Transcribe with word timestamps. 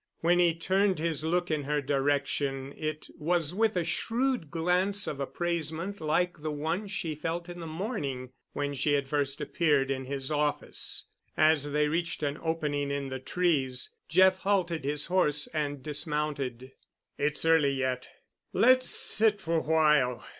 When 0.21 0.39
he 0.39 0.55
turned 0.55 0.97
his 0.97 1.23
look 1.23 1.51
in 1.51 1.65
her 1.65 1.79
direction 1.79 2.73
it 2.75 3.05
was 3.19 3.53
with 3.53 3.77
a 3.77 3.83
shrewd 3.83 4.49
glance 4.49 5.05
of 5.05 5.19
appraisement 5.19 6.01
like 6.01 6.41
the 6.41 6.49
one 6.49 6.87
she 6.87 7.13
felt 7.13 7.47
in 7.47 7.59
the 7.59 7.67
morning 7.67 8.31
when 8.53 8.73
she 8.73 8.93
had 8.93 9.07
first 9.07 9.39
appeared 9.39 9.91
in 9.91 10.05
his 10.05 10.31
office. 10.31 11.05
As 11.37 11.71
they 11.71 11.87
reached 11.87 12.23
an 12.23 12.39
opening 12.41 12.89
in 12.89 13.09
the 13.09 13.19
trees 13.19 13.91
Jeff 14.09 14.37
halted 14.37 14.85
his 14.85 15.05
horse 15.05 15.45
and 15.53 15.83
dismounted. 15.83 16.71
"It's 17.19 17.45
early 17.45 17.73
yet. 17.73 18.07
Let's 18.53 18.89
sit 18.89 19.39
for 19.39 19.57
a 19.57 19.61
while. 19.61 20.25